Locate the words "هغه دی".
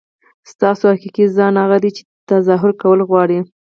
1.63-1.89